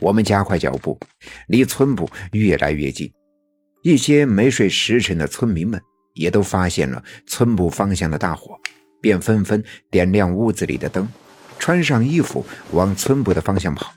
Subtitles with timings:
[0.00, 0.98] 我们加快脚步，
[1.48, 3.10] 离村部越来越近。
[3.82, 5.80] 一些没睡时辰的村民们
[6.14, 8.58] 也都发现了村部方向的大火，
[9.00, 11.08] 便纷纷点亮屋子里的灯，
[11.58, 13.92] 穿上衣服往村部的方向跑。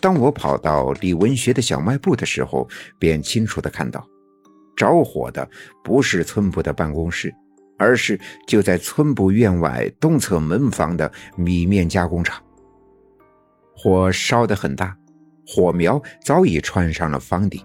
[0.00, 4.06] 当我跑到李文学的小卖部的时候，便清楚地看到，
[4.76, 5.48] 着火的
[5.82, 7.34] 不是村部的办公室，
[7.76, 12.40] 而是就在村部院外东侧门房的米面加工厂。
[13.76, 14.96] 火烧得很大，
[15.46, 17.62] 火苗早已窜上了房顶。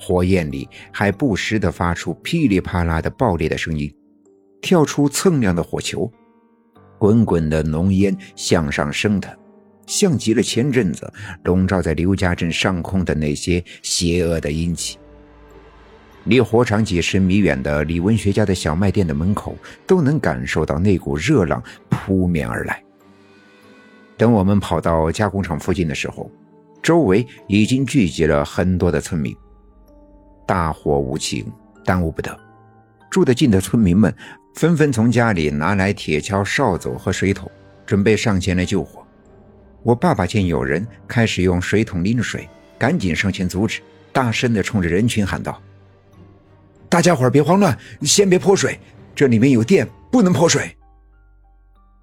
[0.00, 3.94] 火焰里还不时地发出噼里啪啦的爆裂的声音，
[4.60, 6.10] 跳出锃亮的火球，
[6.98, 9.34] 滚滚的浓烟向上升腾，
[9.86, 11.10] 像极了前阵子
[11.44, 14.98] 笼罩在刘家镇上空的那些邪恶的阴气。
[16.24, 22.83] 离火场几十米远的李文学家的小卖店的门口都能感受到那股热浪扑面而来。
[24.24, 26.30] 等我们跑到加工厂附近的时候，
[26.82, 29.36] 周围已经聚集了很多的村民。
[30.46, 31.44] 大火无情，
[31.84, 32.34] 耽误不得。
[33.10, 34.10] 住得近的村民们
[34.54, 37.52] 纷纷从家里拿来铁锹、扫帚和水桶，
[37.84, 39.06] 准备上前来救火。
[39.82, 45.60] 我爸爸见有人开始用水桶拎着水，赶紧上前阻止，大声地冲着人群喊道
[46.88, 48.80] ：“大家伙别慌乱，先别泼水，
[49.14, 50.74] 这里面有电，不能泼水。”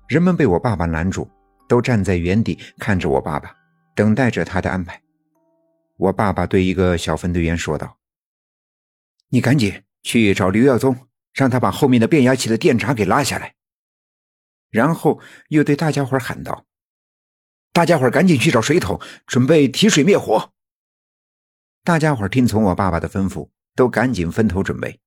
[0.07, 1.27] 人们被我爸爸拦住，
[1.71, 3.55] 都站在原地看着我爸爸，
[3.95, 5.01] 等待着他的安排。
[5.95, 7.97] 我爸爸对一个小分队员说道。
[9.29, 13.55] 你赶紧去找刘耀宗，让他把后面的变压器的电闸给拉下来。
[14.69, 16.65] 然后又对大家伙喊道
[17.71, 20.51] ：“大家伙赶紧去找水桶，准备提水灭火。”
[21.85, 24.99] 大家伙听从我爸爸的吩咐，都赶紧分头准备。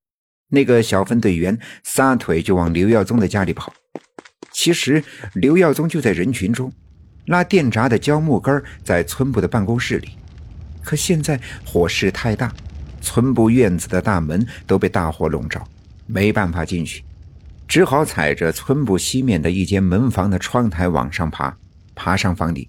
[0.48, 3.75] 那个小分队员撒腿就往刘耀宗的家里跑。
[4.55, 6.72] 其实刘耀宗就在人群中，
[7.27, 10.12] 拉电闸的胶木杆在村部的办公室里。
[10.83, 12.51] 可现在火势太大。
[13.01, 15.62] 村部院子的大门都被大火笼罩，
[16.06, 17.05] 没办法进去，
[17.68, 21.55] 只好踩着村部西面的一间门房的窗台往上爬，
[21.95, 22.67] 爬上房顶，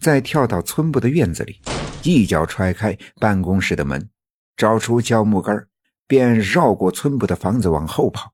[0.00, 1.60] 再跳到村部的院子里，
[2.02, 4.08] 一脚踹开办公室的门，
[4.56, 5.66] 找出胶木杆，
[6.06, 8.32] 便绕过村部的房子往后跑，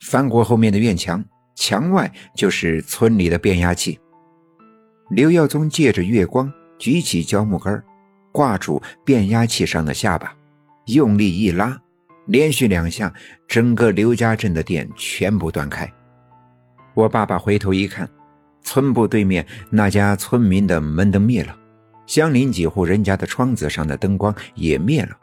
[0.00, 1.24] 翻过后面的院墙，
[1.54, 3.98] 墙外就是村里的变压器。
[5.10, 7.82] 刘耀宗借着月光举起胶木杆，
[8.32, 10.34] 挂住变压器上的下巴。
[10.86, 11.80] 用力一拉，
[12.26, 13.12] 连续两下，
[13.48, 15.90] 整个刘家镇的电全部断开。
[16.92, 18.08] 我爸爸回头一看，
[18.62, 21.56] 村部对面那家村民的门灯灭了，
[22.06, 25.16] 相邻几户人家的窗子上的灯光也灭了，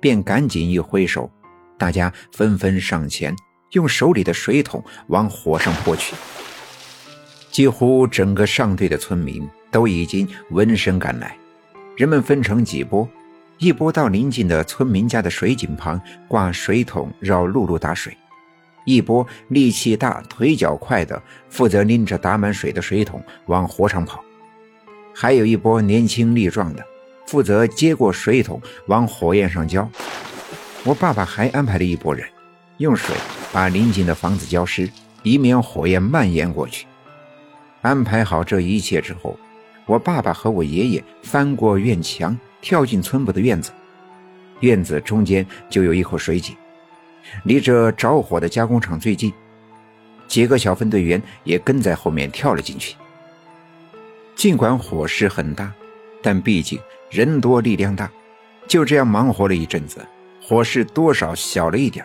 [0.00, 1.30] 便赶紧一挥手，
[1.76, 3.34] 大家纷纷上前，
[3.72, 6.14] 用手里的水桶往火上泼去。
[7.50, 11.36] 几乎整个上队的村民都已经闻声赶来，
[11.96, 13.08] 人们分成几波。
[13.58, 18.16] 一波到邻近的村民家的水井旁挂水桶绕路路打水，
[18.84, 24.22] 一波力气大、腿脚快的负责拎着打满水的水桶往火场跑，
[25.12, 26.86] 还有一波年轻力壮的
[27.26, 29.90] 负责接过水桶往火焰上浇。
[30.84, 32.24] 我爸爸还安排了一波人，
[32.76, 33.16] 用水
[33.52, 34.90] 把邻近的房子浇湿，
[35.22, 36.86] 以免火焰蔓延过去。
[37.82, 39.38] 安排好这一切之后，
[39.86, 42.38] 我爸爸和我爷爷翻过院墙。
[42.60, 43.70] 跳进村部的院子，
[44.58, 46.56] 院子中间就有一口水井，
[47.44, 49.32] 离这着火的加工厂最近。
[50.26, 52.96] 几个小分队员也跟在后面跳了进去。
[54.34, 55.72] 尽管火势很大，
[56.20, 56.80] 但毕竟
[57.10, 58.10] 人多力量大，
[58.66, 60.04] 就这样忙活了一阵子，
[60.42, 62.04] 火势多少小了一点，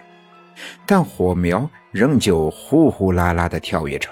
[0.85, 4.09] 但火苗仍旧呼呼啦啦地跳跃着，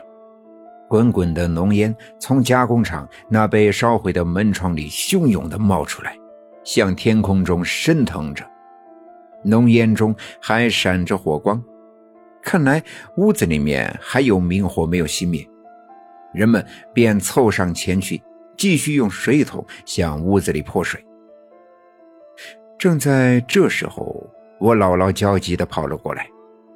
[0.87, 6.15] 滚滚的浓烟从加工厂那被烧毁的门窗里汹涌地冒出来。
[6.63, 8.45] 向天空中升腾着，
[9.43, 11.59] 浓烟中还闪着火光，
[12.39, 12.83] 看来
[13.17, 15.43] 屋子里面还有明火没有熄灭。
[16.33, 18.21] 人们便凑上前去，
[18.55, 21.03] 继续用水桶向屋子里泼水。
[22.77, 24.29] 正在这时候，
[24.59, 26.29] 我姥姥焦急地跑了过来，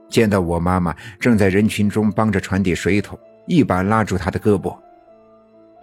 [0.09, 3.17] 见到我妈妈正在人群中帮着传递水桶，
[3.47, 4.77] 一把拉住她的胳膊：“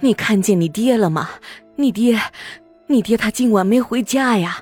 [0.01, 1.29] 你看见你爹了吗？
[1.77, 2.19] 你爹……”
[2.89, 4.59] 你爹他今晚没回家呀？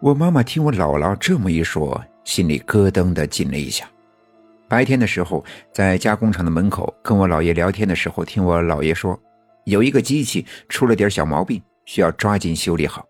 [0.00, 3.88] 我妈妈听我姥姥这么一说，心里咯噔的紧了一下。
[4.68, 5.42] 白天的时候，
[5.72, 9.18] 在加工厂的门口跟我姥爷聊天的时候，听我姥爷说，
[9.64, 13.06] 有一个机器出了点小毛病，需要抓紧修理好。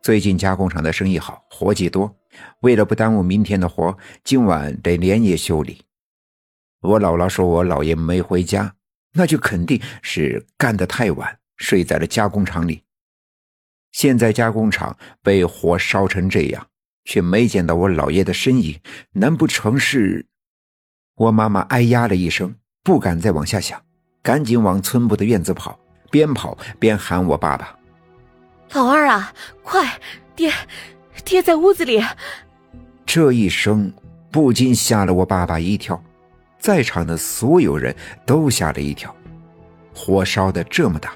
[0.00, 2.14] 最近加工厂的生意好，活计多，
[2.60, 5.82] 为了不耽误明天的活，今晚得连夜修理。
[6.80, 8.74] 我姥姥说我姥爷没回家，
[9.12, 12.82] 那就肯定是干得太晚，睡在了加工厂里。
[13.92, 16.68] 现在加工厂被火烧成这样，
[17.04, 18.80] 却没见到我姥爷的身影，
[19.12, 20.26] 难不成是？
[21.16, 23.82] 我妈妈哎呀了一声，不敢再往下想，
[24.22, 25.78] 赶紧往村部的院子跑，
[26.10, 27.76] 边跑边喊我爸爸
[28.72, 30.00] ：“老二啊，快，
[30.34, 30.50] 爹，
[31.30, 32.02] 爹在屋子里！”
[33.06, 33.92] 这一声
[34.30, 36.02] 不禁吓了我爸爸一跳，
[36.58, 37.94] 在场的所有人
[38.26, 39.14] 都吓了一跳。
[39.94, 41.12] 火烧的这么大，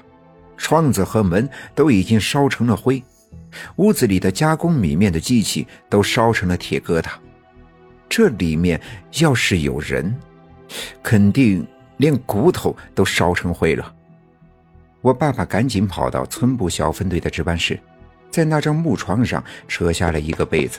[0.57, 3.03] 窗子和门都已经烧成了灰，
[3.75, 7.09] 屋子里的加工米面的机器都烧成了铁疙瘩。
[8.07, 8.79] 这里面
[9.19, 10.15] 要是有人，
[11.03, 11.65] 肯定
[11.97, 13.93] 连骨头都烧成灰了。
[15.01, 17.79] 我爸爸赶紧跑到村部小分队的值班室，
[18.35, 20.77] 在那张木床上扯下了一个被子，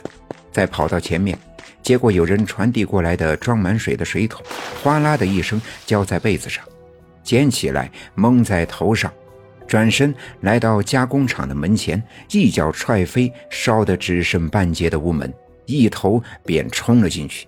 [0.51, 1.35] 再跑到前面，
[1.81, 4.45] 接过有人传递过来的装满水的水桶，
[4.83, 6.63] 哗啦的一声浇在被子上，
[7.23, 9.11] 捡起来蒙在头上，
[9.67, 11.99] 转身来到加工厂的门前，
[12.29, 15.33] 一脚踹飞烧得只剩半截的屋门。
[15.65, 17.47] 一头便冲了进去。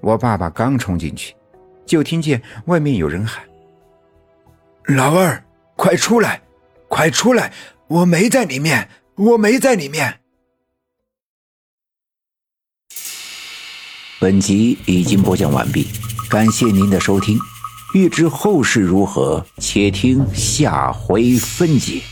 [0.00, 1.32] 我爸爸刚冲进去，
[1.86, 3.44] 就听见外面有人喊
[4.96, 5.40] ：“老二，
[5.76, 6.42] 快出来，
[6.88, 7.52] 快出来！
[7.88, 10.20] 我没在里面，我没在里面。”
[14.18, 15.86] 本集已经播讲完毕，
[16.30, 17.38] 感谢您的收听。
[17.94, 22.02] 欲知后事如何，且听下回分解。